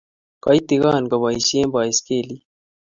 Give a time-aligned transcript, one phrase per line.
[0.43, 2.41] Koitigon kopaishe baiskelit